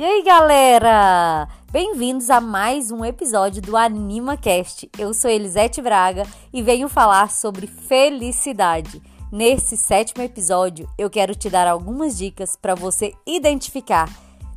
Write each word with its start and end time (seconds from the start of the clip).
E 0.00 0.02
aí, 0.02 0.22
galera? 0.22 1.46
Bem-vindos 1.70 2.30
a 2.30 2.40
mais 2.40 2.90
um 2.90 3.04
episódio 3.04 3.60
do 3.60 3.76
AnimaCast. 3.76 4.90
Eu 4.98 5.12
sou 5.12 5.30
Elisete 5.30 5.82
Braga 5.82 6.22
e 6.50 6.62
venho 6.62 6.88
falar 6.88 7.30
sobre 7.30 7.66
felicidade. 7.66 9.02
Nesse 9.30 9.76
sétimo 9.76 10.22
episódio, 10.22 10.88
eu 10.96 11.10
quero 11.10 11.34
te 11.34 11.50
dar 11.50 11.68
algumas 11.68 12.16
dicas 12.16 12.56
para 12.56 12.74
você 12.74 13.12
identificar: 13.26 14.08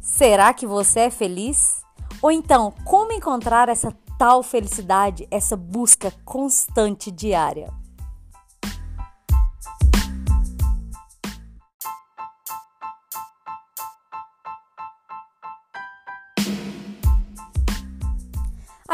será 0.02 0.54
que 0.54 0.66
você 0.66 1.02
é 1.02 1.10
feliz? 1.10 1.84
Ou 2.22 2.32
então, 2.32 2.74
como 2.86 3.12
encontrar 3.12 3.68
essa 3.68 3.94
tal 4.18 4.44
felicidade, 4.44 5.28
essa 5.30 5.58
busca 5.58 6.14
constante 6.24 7.12
diária? 7.12 7.83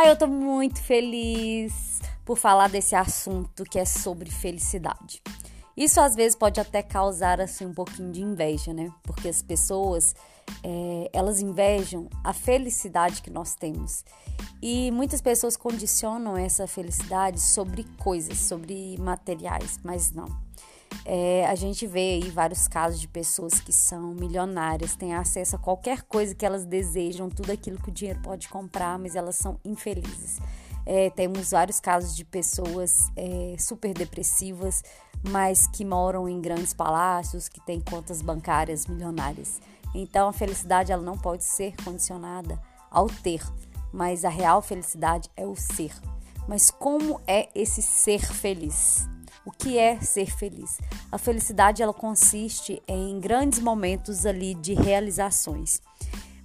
Ah, 0.02 0.08
eu 0.08 0.16
tô 0.16 0.27
muito 0.27 0.81
feliz 0.81 1.99
por 2.23 2.38
falar 2.38 2.70
desse 2.70 2.95
assunto 2.95 3.66
que 3.66 3.77
é 3.77 3.84
sobre 3.84 4.31
felicidade. 4.31 5.22
Isso 5.75 5.99
às 5.99 6.16
vezes 6.16 6.38
pode 6.38 6.58
até 6.58 6.81
causar 6.81 7.41
assim 7.41 7.66
um 7.66 7.73
pouquinho 7.73 8.09
de 8.09 8.22
inveja, 8.22 8.72
né? 8.72 8.89
Porque 9.03 9.27
as 9.27 9.41
pessoas 9.41 10.16
é, 10.63 11.09
elas 11.12 11.41
invejam 11.41 12.08
a 12.23 12.31
felicidade 12.31 13.22
que 13.22 13.30
nós 13.30 13.55
temos 13.55 14.05
e 14.62 14.89
muitas 14.91 15.20
pessoas 15.20 15.58
condicionam 15.58 16.38
essa 16.38 16.66
felicidade 16.66 17.41
sobre 17.41 17.84
coisas, 18.02 18.38
sobre 18.38 18.97
materiais, 18.97 19.81
mas 19.84 20.13
não. 20.13 20.30
É, 21.05 21.45
a 21.48 21.55
gente 21.55 21.88
vê 21.88 22.21
aí 22.21 22.29
vários 22.29 22.67
casos 22.67 23.00
de 23.00 23.08
pessoas 23.08 23.59
que 23.59 23.73
são 23.73 24.14
milionárias, 24.14 24.95
têm 24.95 25.16
acesso 25.16 25.55
a 25.55 25.59
qualquer 25.59 26.03
coisa 26.03 26.36
que 26.36 26.45
elas 26.45 26.66
desejam, 26.66 27.30
tudo 27.30 27.52
aquilo 27.52 27.81
que 27.81 27.89
o 27.89 27.91
dinheiro 27.91 28.19
pode 28.22 28.47
comprar, 28.47 28.99
mas 28.99 29.16
elas 29.16 29.36
são 29.36 29.59
infelizes. 29.66 30.39
É, 30.86 31.09
temos 31.09 31.52
vários 31.52 31.80
casos 31.80 32.16
de 32.16 32.25
pessoas 32.25 33.11
é, 33.16 33.55
super 33.59 33.94
depressivas, 33.94 34.83
mas 35.30 35.67
que 35.67 35.86
moram 35.86 36.27
em 36.27 36.39
grandes 36.41 36.73
palácios, 36.73 37.47
que 37.47 37.64
têm 37.66 37.80
contas 37.80 38.21
bancárias 38.21 38.86
milionárias. 38.86 39.59
Então 39.94 40.27
a 40.30 40.33
felicidade 40.33 40.92
ela 40.92 41.02
não 41.02 41.17
pode 41.17 41.44
ser 41.44 41.75
condicionada 41.83 42.59
ao 42.89 43.08
ter, 43.08 43.42
mas 43.92 44.23
a 44.25 44.30
real 44.30 44.61
felicidade 44.61 45.30
é 45.36 45.45
o 45.45 45.55
ser. 45.55 45.94
Mas 46.47 46.71
como 46.71 47.21
é 47.27 47.49
esse 47.53 47.81
ser 47.81 48.21
feliz? 48.21 49.08
O 49.50 49.52
que 49.52 49.80
é 49.80 50.00
ser 50.00 50.28
feliz? 50.28 50.78
A 51.11 51.17
felicidade 51.17 51.81
ela 51.81 51.92
consiste 51.92 52.83
em 52.88 53.19
grandes 53.19 53.58
momentos 53.58 54.23
ali 54.23 54.53
de 54.53 54.75
realizações. 54.75 55.81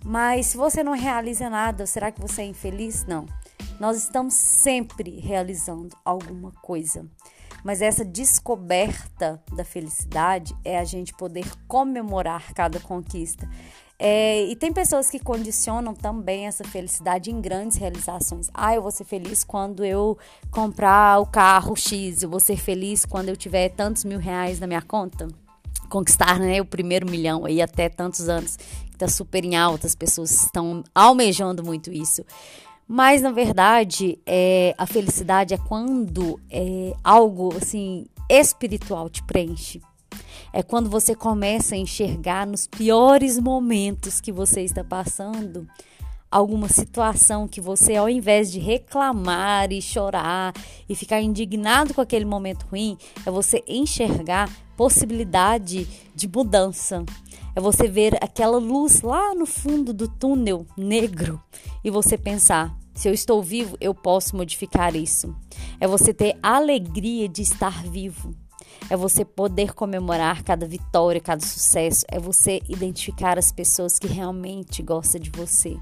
Mas 0.03 0.47
se 0.47 0.57
você 0.57 0.83
não 0.83 0.95
realiza 0.95 1.51
nada, 1.51 1.85
será 1.85 2.11
que 2.11 2.19
você 2.19 2.41
é 2.41 2.47
infeliz? 2.47 3.05
Não. 3.05 3.27
Nós 3.79 3.99
estamos 3.99 4.33
sempre 4.33 5.21
realizando 5.21 5.95
alguma 6.03 6.51
coisa. 6.63 7.07
Mas 7.63 7.83
essa 7.83 8.07
descoberta 8.07 9.39
da 9.55 9.67
felicidade 9.67 10.57
é 10.65 10.79
a 10.79 10.85
gente 10.85 11.13
poder 11.13 11.45
comemorar 11.69 12.55
cada 12.55 12.81
conquista. 12.81 13.47
É, 13.99 14.45
e 14.47 14.57
tem 14.57 14.73
pessoas 14.73 15.09
que 15.09 15.21
condicionam 15.21 15.95
também 15.95 16.47
essa 16.47 16.65
felicidade 16.65 17.31
em 17.31 17.41
grandes 17.41 17.77
realizações. 17.77 18.51
Ah, 18.53 18.75
eu 18.75 18.83
vou 18.83 18.91
ser 18.91 19.05
feliz 19.05 19.45
quando 19.45 19.85
eu 19.85 20.19
comprar 20.51 21.21
o 21.21 21.27
carro 21.27 21.77
X, 21.77 22.23
eu 22.23 22.29
vou 22.29 22.41
ser 22.41 22.57
feliz 22.57 23.05
quando 23.05 23.29
eu 23.29 23.37
tiver 23.37 23.69
tantos 23.71 24.05
mil 24.05 24.19
reais 24.19 24.59
na 24.59 24.67
minha 24.67 24.83
conta. 24.83 25.29
Conquistar 25.89 26.41
né, 26.41 26.61
o 26.61 26.65
primeiro 26.65 27.09
milhão 27.09 27.45
aí 27.45 27.63
até 27.63 27.89
tantos 27.89 28.29
anos, 28.29 28.57
que 28.91 28.97
tá 28.97 29.07
super 29.07 29.45
em 29.45 29.55
alta, 29.55 29.87
as 29.87 29.95
pessoas 29.95 30.43
estão 30.43 30.83
almejando 30.93 31.63
muito 31.63 31.93
isso. 31.93 32.25
Mas 32.87 33.23
na 33.23 33.31
verdade, 33.31 34.19
é, 34.27 34.75
a 34.77 34.87
felicidade 34.87 35.55
é 35.55 35.59
quando 35.59 36.41
é, 36.51 36.93
algo 37.03 37.57
assim 37.57 38.07
espiritual 38.29 39.09
te 39.09 39.23
preenche. 39.23 39.81
É 40.57 40.63
quando 40.63 40.89
você 40.89 41.17
começa 41.17 41.75
a 41.75 41.79
enxergar 41.79 42.47
nos 42.47 42.65
piores 42.65 43.41
momentos 43.41 44.21
que 44.21 44.31
você 44.31 44.61
está 44.61 44.85
passando 44.85 45.67
alguma 46.31 46.69
situação 46.69 47.49
que 47.49 47.61
você, 47.61 47.97
ao 47.97 48.09
invés 48.09 48.53
de 48.53 48.61
reclamar 48.61 49.73
e 49.73 49.83
chorar 49.83 50.55
e 50.89 50.95
ficar 50.95 51.21
indignado 51.21 51.93
com 51.93 52.01
aquele 52.01 52.25
momento 52.25 52.67
ruim, 52.71 52.97
é 53.27 53.33
você 53.33 53.65
enxergar 53.67 54.49
possibilidade 54.77 55.89
de 56.15 56.29
mudança. 56.29 57.05
É 57.57 57.61
você 57.61 57.89
ver 57.89 58.17
aquela 58.23 58.59
luz 58.59 59.03
lá 59.03 59.35
no 59.35 59.47
fundo 59.47 59.93
do 59.93 60.07
túnel 60.07 60.65
negro 60.77 61.43
e 61.83 61.91
você 61.91 62.17
pensar: 62.17 62.73
se 62.95 63.09
eu 63.09 63.13
estou 63.13 63.43
vivo, 63.43 63.77
eu 63.81 63.93
posso 63.93 64.37
modificar 64.37 64.95
isso. 64.95 65.35
É 65.81 65.89
você 65.89 66.15
ter 66.15 66.39
alegria 66.41 67.29
de 67.29 67.43
estar 67.43 67.83
vivo 67.83 68.44
é 68.91 68.97
você 68.97 69.25
poder 69.25 69.75
comemorar 69.75 70.43
cada 70.43 70.67
vitória, 70.67 71.21
cada 71.21 71.45
sucesso, 71.45 72.05
é 72.09 72.19
você 72.19 72.61
identificar 72.69 73.39
as 73.39 73.51
pessoas 73.51 73.99
que 73.99 74.07
realmente 74.07 74.83
gostam 74.83 75.21
de 75.21 75.31
você. 75.31 75.77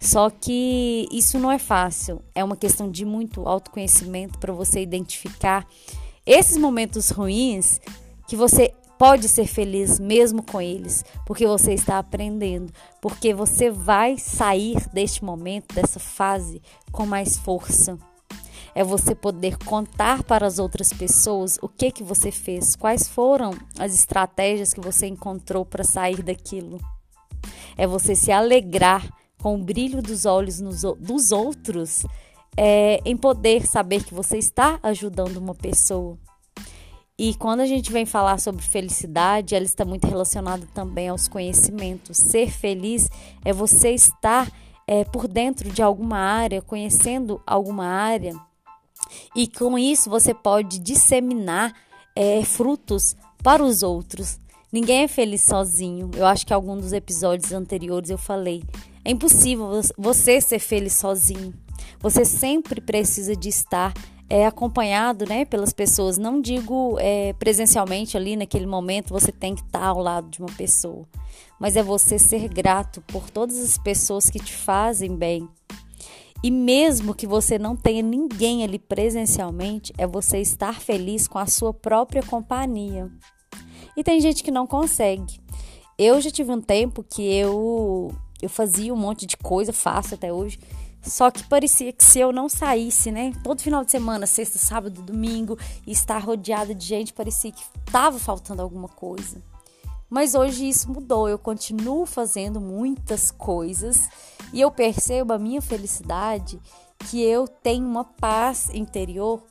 Só 0.00 0.28
que 0.28 1.08
isso 1.10 1.38
não 1.38 1.50
é 1.50 1.58
fácil, 1.58 2.20
é 2.34 2.44
uma 2.44 2.56
questão 2.56 2.90
de 2.90 3.04
muito 3.04 3.48
autoconhecimento 3.48 4.38
para 4.38 4.52
você 4.52 4.80
identificar 4.80 5.66
esses 6.26 6.56
momentos 6.56 7.10
ruins 7.10 7.80
que 8.28 8.36
você 8.36 8.74
pode 8.98 9.28
ser 9.28 9.46
feliz 9.46 9.98
mesmo 9.98 10.42
com 10.42 10.60
eles, 10.60 11.04
porque 11.26 11.46
você 11.46 11.72
está 11.72 11.98
aprendendo, 11.98 12.72
porque 13.00 13.34
você 13.34 13.70
vai 13.70 14.16
sair 14.18 14.76
deste 14.92 15.24
momento, 15.24 15.74
dessa 15.74 15.98
fase 15.98 16.62
com 16.92 17.06
mais 17.06 17.36
força 17.36 17.98
é 18.74 18.82
você 18.82 19.14
poder 19.14 19.56
contar 19.58 20.24
para 20.24 20.46
as 20.46 20.58
outras 20.58 20.92
pessoas 20.92 21.58
o 21.62 21.68
que 21.68 21.92
que 21.92 22.02
você 22.02 22.30
fez, 22.30 22.74
quais 22.74 23.06
foram 23.06 23.52
as 23.78 23.94
estratégias 23.94 24.74
que 24.74 24.80
você 24.80 25.06
encontrou 25.06 25.64
para 25.64 25.84
sair 25.84 26.22
daquilo. 26.22 26.80
É 27.76 27.86
você 27.86 28.14
se 28.14 28.32
alegrar 28.32 29.08
com 29.40 29.54
o 29.54 29.62
brilho 29.62 30.02
dos 30.02 30.24
olhos 30.24 30.60
nos, 30.60 30.82
dos 30.98 31.30
outros, 31.30 32.04
é, 32.56 33.00
em 33.04 33.16
poder 33.16 33.66
saber 33.66 34.02
que 34.02 34.14
você 34.14 34.38
está 34.38 34.78
ajudando 34.82 35.36
uma 35.36 35.54
pessoa. 35.54 36.18
E 37.16 37.34
quando 37.34 37.60
a 37.60 37.66
gente 37.66 37.92
vem 37.92 38.04
falar 38.04 38.40
sobre 38.40 38.62
felicidade, 38.62 39.54
ela 39.54 39.64
está 39.64 39.84
muito 39.84 40.06
relacionada 40.06 40.66
também 40.74 41.08
aos 41.08 41.28
conhecimentos. 41.28 42.16
Ser 42.16 42.50
feliz 42.50 43.08
é 43.44 43.52
você 43.52 43.90
estar 43.90 44.50
é, 44.86 45.04
por 45.04 45.28
dentro 45.28 45.70
de 45.70 45.80
alguma 45.80 46.18
área, 46.18 46.60
conhecendo 46.60 47.40
alguma 47.46 47.86
área 47.86 48.34
e 49.34 49.46
com 49.46 49.78
isso 49.78 50.10
você 50.10 50.32
pode 50.32 50.78
disseminar 50.78 51.74
é, 52.14 52.42
frutos 52.44 53.16
para 53.42 53.62
os 53.62 53.82
outros. 53.82 54.38
Ninguém 54.72 55.04
é 55.04 55.08
feliz 55.08 55.42
sozinho. 55.42 56.10
Eu 56.16 56.26
acho 56.26 56.46
que 56.46 56.52
em 56.52 56.56
algum 56.56 56.76
dos 56.76 56.92
episódios 56.92 57.52
anteriores 57.52 58.10
eu 58.10 58.18
falei. 58.18 58.62
É 59.04 59.10
impossível 59.10 59.68
você 59.96 60.40
ser 60.40 60.58
feliz 60.58 60.94
sozinho. 60.94 61.54
Você 62.00 62.24
sempre 62.24 62.80
precisa 62.80 63.36
de 63.36 63.48
estar 63.48 63.92
é, 64.28 64.46
acompanhado 64.46 65.26
né, 65.26 65.44
pelas 65.44 65.72
pessoas. 65.72 66.18
Não 66.18 66.40
digo 66.40 66.96
é, 66.98 67.32
presencialmente 67.34 68.16
ali 68.16 68.36
naquele 68.36 68.66
momento 68.66 69.12
você 69.12 69.30
tem 69.30 69.54
que 69.54 69.62
estar 69.62 69.86
ao 69.86 70.00
lado 70.00 70.28
de 70.28 70.40
uma 70.40 70.50
pessoa, 70.56 71.06
mas 71.58 71.76
é 71.76 71.82
você 71.82 72.18
ser 72.18 72.48
grato 72.48 73.02
por 73.02 73.30
todas 73.30 73.58
as 73.58 73.78
pessoas 73.78 74.30
que 74.30 74.38
te 74.38 74.52
fazem 74.52 75.14
bem, 75.14 75.48
e 76.44 76.50
mesmo 76.50 77.14
que 77.14 77.26
você 77.26 77.58
não 77.58 77.74
tenha 77.74 78.02
ninguém 78.02 78.62
ali 78.64 78.78
presencialmente, 78.78 79.94
é 79.96 80.06
você 80.06 80.42
estar 80.42 80.78
feliz 80.78 81.26
com 81.26 81.38
a 81.38 81.46
sua 81.46 81.72
própria 81.72 82.22
companhia. 82.22 83.10
E 83.96 84.04
tem 84.04 84.20
gente 84.20 84.44
que 84.44 84.50
não 84.50 84.66
consegue. 84.66 85.40
Eu 85.96 86.20
já 86.20 86.30
tive 86.30 86.52
um 86.52 86.60
tempo 86.60 87.02
que 87.02 87.22
eu 87.22 88.14
eu 88.42 88.50
fazia 88.50 88.92
um 88.92 88.96
monte 88.96 89.24
de 89.24 89.38
coisa, 89.38 89.72
faço 89.72 90.16
até 90.16 90.30
hoje, 90.30 90.58
só 91.00 91.30
que 91.30 91.42
parecia 91.44 91.90
que 91.94 92.04
se 92.04 92.18
eu 92.18 92.30
não 92.30 92.46
saísse, 92.46 93.10
né, 93.10 93.32
todo 93.42 93.62
final 93.62 93.82
de 93.82 93.90
semana, 93.90 94.26
sexta, 94.26 94.58
sábado, 94.58 95.00
domingo, 95.00 95.58
e 95.86 95.92
estar 95.92 96.18
rodeada 96.18 96.74
de 96.74 96.84
gente, 96.84 97.14
parecia 97.14 97.52
que 97.52 97.64
estava 97.86 98.18
faltando 98.18 98.60
alguma 98.60 98.88
coisa. 98.88 99.42
Mas 100.08 100.34
hoje 100.34 100.68
isso 100.68 100.90
mudou, 100.90 101.28
eu 101.28 101.38
continuo 101.38 102.06
fazendo 102.06 102.60
muitas 102.60 103.30
coisas 103.30 104.08
e 104.52 104.60
eu 104.60 104.70
percebo 104.70 105.32
a 105.32 105.38
minha 105.38 105.60
felicidade 105.60 106.60
que 107.10 107.22
eu 107.22 107.48
tenho 107.48 107.86
uma 107.86 108.04
paz 108.04 108.68
interior 108.72 109.42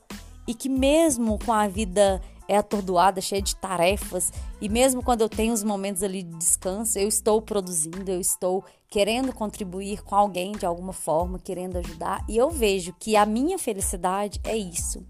e 0.48 0.54
que 0.54 0.70
mesmo 0.70 1.40
com 1.44 1.52
a 1.52 1.68
vida 1.68 2.22
é 2.48 2.58
atordoada, 2.58 3.22
cheia 3.22 3.42
de 3.42 3.56
tarefas, 3.56 4.32
e 4.62 4.68
mesmo 4.68 5.02
quando 5.02 5.22
eu 5.22 5.30
tenho 5.30 5.54
os 5.54 5.64
momentos 5.64 6.04
ali 6.04 6.24
de 6.24 6.38
descanso, 6.38 7.00
eu 7.00 7.08
estou 7.08 7.42
produzindo, 7.42 8.10
eu 8.10 8.20
estou 8.20 8.64
querendo 8.90 9.34
contribuir 9.34 10.04
com 10.04 10.16
alguém 10.16 10.52
de 10.52 10.66
alguma 10.66 10.94
forma, 10.94 11.40
querendo 11.40 11.78
ajudar, 11.78 12.24
e 12.28 12.38
eu 12.38 12.50
vejo 12.50 12.94
que 13.00 13.16
a 13.16 13.26
minha 13.26 13.58
felicidade 13.58 14.40
é 14.44 14.56
isso. 14.56 15.06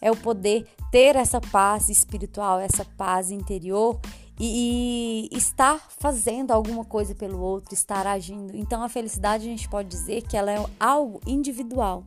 É 0.00 0.10
o 0.10 0.16
poder 0.16 0.66
ter 0.90 1.14
essa 1.14 1.40
paz 1.40 1.90
espiritual, 1.90 2.58
essa 2.58 2.84
paz 2.96 3.30
interior 3.30 4.00
e, 4.40 5.28
e 5.30 5.36
estar 5.36 5.78
fazendo 5.98 6.50
alguma 6.50 6.82
coisa 6.82 7.14
pelo 7.14 7.38
outro, 7.38 7.74
estar 7.74 8.06
agindo. 8.06 8.56
Então 8.56 8.82
a 8.82 8.88
felicidade 8.88 9.44
a 9.44 9.50
gente 9.50 9.68
pode 9.68 9.90
dizer 9.90 10.22
que 10.22 10.36
ela 10.36 10.50
é 10.50 10.64
algo 10.80 11.20
individual. 11.26 12.04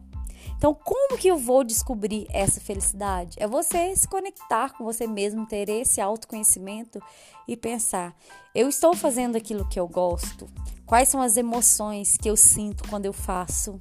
Então, 0.57 0.73
como 0.73 1.17
que 1.17 1.27
eu 1.27 1.37
vou 1.37 1.63
descobrir 1.63 2.27
essa 2.29 2.59
felicidade? 2.59 3.37
É 3.39 3.47
você 3.47 3.95
se 3.95 4.07
conectar 4.07 4.73
com 4.73 4.83
você 4.83 5.07
mesmo, 5.07 5.45
ter 5.45 5.69
esse 5.69 6.01
autoconhecimento 6.01 7.01
e 7.47 7.55
pensar: 7.55 8.15
eu 8.53 8.67
estou 8.67 8.95
fazendo 8.95 9.37
aquilo 9.37 9.67
que 9.67 9.79
eu 9.79 9.87
gosto? 9.87 10.49
Quais 10.85 11.07
são 11.07 11.21
as 11.21 11.37
emoções 11.37 12.17
que 12.17 12.29
eu 12.29 12.35
sinto 12.35 12.87
quando 12.89 13.05
eu 13.05 13.13
faço? 13.13 13.79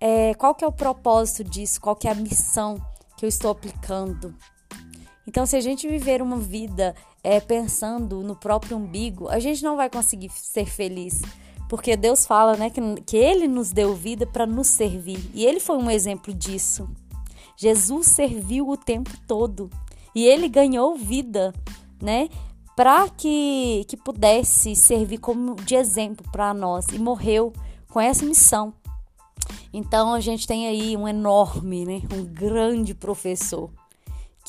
É, 0.00 0.34
qual 0.34 0.54
que 0.54 0.64
é 0.64 0.68
o 0.68 0.72
propósito 0.72 1.44
disso? 1.44 1.80
Qual 1.80 1.96
que 1.96 2.08
é 2.08 2.12
a 2.12 2.14
missão 2.14 2.80
que 3.16 3.24
eu 3.24 3.28
estou 3.28 3.50
aplicando? 3.50 4.34
Então, 5.26 5.44
se 5.44 5.56
a 5.56 5.60
gente 5.60 5.86
viver 5.86 6.22
uma 6.22 6.38
vida 6.38 6.94
é, 7.28 7.40
pensando 7.40 8.22
no 8.22 8.34
próprio 8.34 8.78
umbigo, 8.78 9.28
a 9.28 9.38
gente 9.38 9.62
não 9.62 9.76
vai 9.76 9.90
conseguir 9.90 10.30
ser 10.30 10.64
feliz. 10.64 11.20
Porque 11.68 11.94
Deus 11.94 12.24
fala 12.24 12.56
né, 12.56 12.70
que, 12.70 12.80
que 13.02 13.18
Ele 13.18 13.46
nos 13.46 13.70
deu 13.70 13.94
vida 13.94 14.26
para 14.26 14.46
nos 14.46 14.68
servir. 14.68 15.20
E 15.34 15.44
Ele 15.44 15.60
foi 15.60 15.76
um 15.76 15.90
exemplo 15.90 16.32
disso. 16.32 16.88
Jesus 17.54 18.06
serviu 18.06 18.66
o 18.70 18.78
tempo 18.78 19.10
todo. 19.26 19.68
E 20.14 20.24
Ele 20.24 20.48
ganhou 20.48 20.96
vida, 20.96 21.52
né? 22.00 22.30
Para 22.74 23.10
que, 23.10 23.84
que 23.86 23.96
pudesse 23.96 24.74
servir 24.74 25.18
como 25.18 25.54
de 25.56 25.74
exemplo 25.74 26.24
para 26.32 26.54
nós. 26.54 26.86
E 26.94 26.98
morreu 26.98 27.52
com 27.90 28.00
essa 28.00 28.24
missão. 28.24 28.72
Então 29.70 30.14
a 30.14 30.20
gente 30.20 30.46
tem 30.46 30.66
aí 30.66 30.96
um 30.96 31.06
enorme, 31.06 31.84
né? 31.84 32.00
Um 32.10 32.24
grande 32.24 32.94
professor 32.94 33.68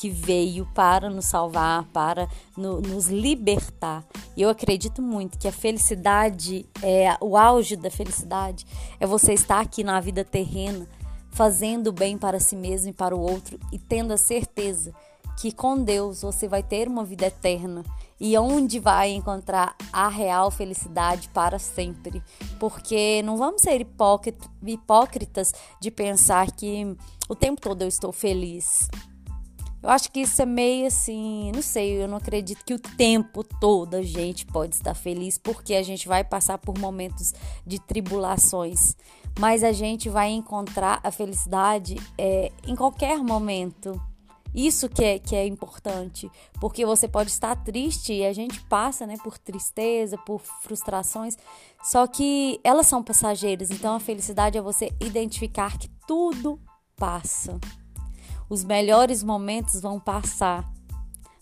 que 0.00 0.08
veio 0.08 0.66
para 0.74 1.10
nos 1.10 1.26
salvar, 1.26 1.84
para 1.92 2.26
no, 2.56 2.80
nos 2.80 3.08
libertar. 3.08 4.02
E 4.34 4.40
eu 4.40 4.48
acredito 4.48 5.02
muito 5.02 5.38
que 5.38 5.46
a 5.46 5.52
felicidade, 5.52 6.64
é 6.82 7.18
o 7.20 7.36
auge 7.36 7.76
da 7.76 7.90
felicidade, 7.90 8.66
é 8.98 9.06
você 9.06 9.34
estar 9.34 9.60
aqui 9.60 9.84
na 9.84 10.00
vida 10.00 10.24
terrena, 10.24 10.88
fazendo 11.30 11.92
bem 11.92 12.16
para 12.16 12.40
si 12.40 12.56
mesmo 12.56 12.88
e 12.88 12.94
para 12.94 13.14
o 13.14 13.20
outro 13.20 13.60
e 13.70 13.78
tendo 13.78 14.14
a 14.14 14.16
certeza 14.16 14.94
que 15.36 15.52
com 15.52 15.76
Deus 15.76 16.22
você 16.22 16.48
vai 16.48 16.62
ter 16.62 16.88
uma 16.88 17.04
vida 17.04 17.26
eterna 17.26 17.84
e 18.18 18.36
onde 18.38 18.78
vai 18.78 19.10
encontrar 19.10 19.76
a 19.92 20.08
real 20.08 20.50
felicidade 20.50 21.28
para 21.28 21.58
sempre. 21.58 22.22
Porque 22.58 23.20
não 23.22 23.36
vamos 23.36 23.60
ser 23.60 23.86
hipócritas 24.62 25.52
de 25.78 25.90
pensar 25.90 26.50
que 26.52 26.96
o 27.28 27.34
tempo 27.34 27.60
todo 27.60 27.82
eu 27.82 27.88
estou 27.88 28.12
feliz. 28.12 28.88
Eu 29.82 29.88
acho 29.88 30.10
que 30.12 30.20
isso 30.20 30.42
é 30.42 30.46
meio 30.46 30.86
assim, 30.86 31.50
não 31.54 31.62
sei, 31.62 32.02
eu 32.02 32.06
não 32.06 32.18
acredito 32.18 32.64
que 32.64 32.74
o 32.74 32.78
tempo 32.78 33.42
todo 33.42 33.94
a 33.94 34.02
gente 34.02 34.44
pode 34.44 34.74
estar 34.74 34.94
feliz, 34.94 35.38
porque 35.38 35.74
a 35.74 35.82
gente 35.82 36.06
vai 36.06 36.22
passar 36.22 36.58
por 36.58 36.78
momentos 36.78 37.32
de 37.66 37.80
tribulações, 37.80 38.94
mas 39.38 39.64
a 39.64 39.72
gente 39.72 40.10
vai 40.10 40.28
encontrar 40.30 41.00
a 41.02 41.10
felicidade 41.10 41.96
é, 42.18 42.52
em 42.66 42.76
qualquer 42.76 43.18
momento. 43.18 43.98
Isso 44.54 44.88
que 44.88 45.04
é, 45.04 45.18
que 45.18 45.36
é 45.36 45.46
importante, 45.46 46.30
porque 46.60 46.84
você 46.84 47.06
pode 47.06 47.30
estar 47.30 47.54
triste 47.54 48.12
e 48.12 48.26
a 48.26 48.32
gente 48.32 48.60
passa 48.64 49.06
né, 49.06 49.16
por 49.22 49.38
tristeza, 49.38 50.18
por 50.18 50.40
frustrações, 50.40 51.38
só 51.84 52.06
que 52.06 52.60
elas 52.64 52.88
são 52.88 53.02
passageiras, 53.02 53.70
então 53.70 53.94
a 53.94 54.00
felicidade 54.00 54.58
é 54.58 54.60
você 54.60 54.90
identificar 55.00 55.78
que 55.78 55.88
tudo 56.06 56.60
passa. 56.96 57.60
Os 58.50 58.64
melhores 58.64 59.22
momentos 59.22 59.80
vão 59.80 60.00
passar, 60.00 60.68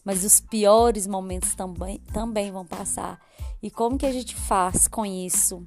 mas 0.05 0.25
os 0.25 0.40
piores 0.40 1.06
momentos 1.06 1.55
também, 1.55 2.00
também 2.12 2.52
vão 2.52 2.66
passar. 2.66 3.19
E 3.62 3.70
como 3.70 3.96
que 3.96 4.05
a 4.05 4.12
gente 4.12 4.34
faz 4.37 4.87
com 4.87 5.06
isso? 5.06 5.66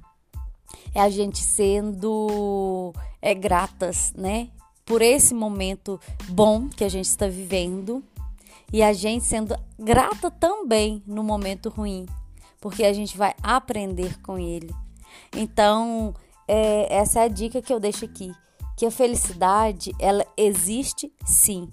É 0.94 1.00
a 1.00 1.10
gente 1.10 1.40
sendo 1.40 2.92
é, 3.20 3.34
gratas, 3.34 4.12
né? 4.16 4.50
Por 4.84 5.02
esse 5.02 5.34
momento 5.34 6.00
bom 6.28 6.68
que 6.68 6.84
a 6.84 6.88
gente 6.88 7.06
está 7.06 7.26
vivendo 7.26 8.04
e 8.72 8.80
a 8.80 8.92
gente 8.92 9.24
sendo 9.24 9.58
grata 9.76 10.30
também 10.30 11.02
no 11.04 11.24
momento 11.24 11.70
ruim, 11.70 12.06
porque 12.60 12.84
a 12.84 12.92
gente 12.92 13.18
vai 13.18 13.34
aprender 13.42 14.16
com 14.22 14.38
ele. 14.38 14.72
Então, 15.36 16.14
é, 16.46 16.94
essa 16.94 17.18
é 17.18 17.24
a 17.24 17.28
dica 17.28 17.60
que 17.60 17.72
eu 17.72 17.80
deixo 17.80 18.04
aqui 18.04 18.32
que 18.76 18.86
a 18.86 18.90
felicidade 18.90 19.92
ela 19.98 20.26
existe 20.36 21.12
sim, 21.24 21.68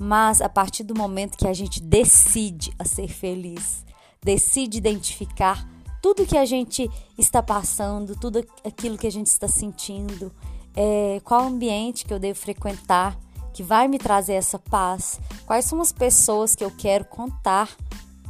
mas 0.00 0.40
a 0.40 0.48
partir 0.48 0.84
do 0.84 0.94
momento 0.94 1.36
que 1.36 1.46
a 1.46 1.54
gente 1.54 1.82
decide 1.82 2.72
a 2.78 2.84
ser 2.84 3.08
feliz, 3.08 3.84
decide 4.22 4.78
identificar 4.78 5.68
tudo 6.02 6.26
que 6.26 6.36
a 6.36 6.44
gente 6.44 6.90
está 7.16 7.42
passando, 7.42 8.16
tudo 8.16 8.44
aquilo 8.64 8.98
que 8.98 9.06
a 9.06 9.12
gente 9.12 9.28
está 9.28 9.46
sentindo, 9.46 10.32
é, 10.74 11.20
qual 11.24 11.42
ambiente 11.42 12.04
que 12.04 12.12
eu 12.12 12.18
devo 12.18 12.38
frequentar 12.38 13.16
que 13.52 13.62
vai 13.62 13.86
me 13.86 13.98
trazer 13.98 14.32
essa 14.32 14.58
paz, 14.58 15.20
quais 15.46 15.66
são 15.66 15.80
as 15.80 15.92
pessoas 15.92 16.54
que 16.56 16.64
eu 16.64 16.70
quero 16.70 17.04
contar 17.04 17.68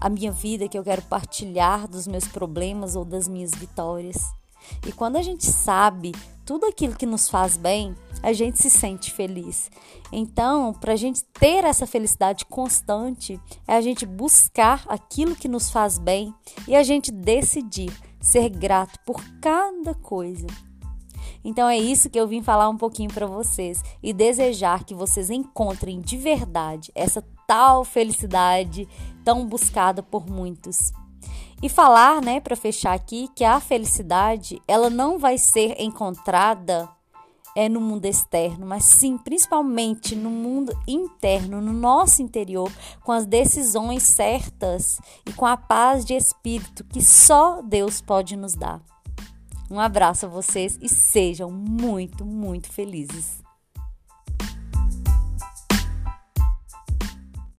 a 0.00 0.10
minha 0.10 0.32
vida, 0.32 0.68
que 0.68 0.76
eu 0.76 0.82
quero 0.82 1.02
partilhar 1.02 1.86
dos 1.86 2.06
meus 2.08 2.26
problemas 2.26 2.96
ou 2.96 3.04
das 3.04 3.28
minhas 3.28 3.52
vitórias. 3.52 4.20
E 4.87 4.93
quando 4.93 5.17
a 5.17 5.23
gente 5.23 5.47
sabe 5.47 6.12
tudo 6.44 6.67
aquilo 6.67 6.97
que 6.97 7.06
nos 7.06 7.29
faz 7.29 7.56
bem, 7.56 7.97
a 8.23 8.32
gente 8.32 8.59
se 8.59 8.70
sente 8.70 9.12
feliz. 9.12 9.70
Então, 10.12 10.73
para 10.73 10.93
a 10.93 10.97
gente 10.97 11.25
ter 11.25 11.64
essa 11.64 11.87
felicidade 11.87 12.44
constante, 12.44 13.41
é 13.67 13.75
a 13.75 13.81
gente 13.81 14.06
buscar 14.06 14.85
aquilo 14.87 15.35
que 15.37 15.49
nos 15.49 15.70
faz 15.70 15.99
bem 15.99 16.35
e 16.69 16.76
a 16.76 16.82
gente 16.82 17.11
decidir 17.11 17.93
ser 18.20 18.49
grato 18.49 18.99
por 19.05 19.23
cada 19.41 19.94
coisa. 19.94 20.47
Então 21.44 21.69
é 21.69 21.76
isso 21.76 22.09
que 22.09 22.19
eu 22.19 22.29
vim 22.29 22.43
falar 22.43 22.69
um 22.69 22.76
pouquinho 22.76 23.12
para 23.12 23.26
vocês 23.26 23.82
e 24.03 24.12
desejar 24.12 24.85
que 24.85 24.94
vocês 24.94 25.29
encontrem 25.29 26.00
de 26.00 26.17
verdade 26.17 26.93
essa 26.94 27.25
tal 27.47 27.85
felicidade 27.85 28.88
tão 29.25 29.44
buscada 29.47 30.03
por 30.03 30.29
muitos. 30.29 30.93
E 31.62 31.69
falar, 31.69 32.20
né, 32.20 32.41
para 32.41 32.56
fechar 32.56 32.93
aqui, 32.93 33.29
que 33.37 33.44
a 33.44 33.61
felicidade, 33.61 34.61
ela 34.67 34.91
não 34.91 35.19
vai 35.19 35.38
ser 35.38 35.81
encontrada 35.81 36.88
é 37.55 37.69
no 37.69 37.81
mundo 37.81 38.06
externo, 38.06 38.67
mas 38.67 38.85
sim, 38.85 39.19
principalmente 39.19 40.17
no 40.17 40.31
mundo 40.31 40.73
interno, 40.88 41.61
no 41.61 41.73
nosso 41.73 42.23
interior, 42.23 42.73
com 43.05 43.12
as 43.12 43.26
decisões 43.26 44.02
certas 44.02 44.99
e 45.26 45.33
com 45.33 45.45
a 45.45 45.57
paz 45.57 46.04
de 46.04 46.14
espírito 46.14 46.83
que 46.85 47.02
só 47.02 47.61
Deus 47.61 48.00
pode 48.00 48.37
nos 48.37 48.54
dar. 48.54 48.81
Um 49.71 49.78
abraço 49.78 50.26
a 50.26 50.28
vocês 50.28 50.78
e 50.81 50.88
sejam 50.88 51.50
muito, 51.50 52.25
muito 52.25 52.71
felizes. 52.71 53.41